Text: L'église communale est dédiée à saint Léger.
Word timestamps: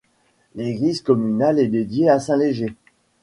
L'église 0.55 1.03
communale 1.03 1.59
est 1.59 1.67
dédiée 1.67 2.09
à 2.09 2.17
saint 2.19 2.35
Léger. 2.37 2.73